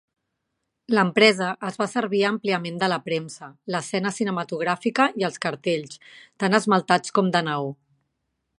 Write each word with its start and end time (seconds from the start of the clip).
L'empresa 0.97 1.49
es 1.67 1.75
va 1.81 1.87
servir 1.91 2.21
àmpliament 2.29 2.79
de 2.83 2.89
la 2.93 2.97
premsa, 3.09 3.49
l'escena 3.75 4.13
cinematogràfica 4.15 5.07
i 5.23 5.27
els 5.29 5.39
cartells, 5.45 6.01
tant 6.45 6.61
esmaltats 6.61 7.17
com 7.19 7.31
de 7.37 7.43
neó. 7.51 7.69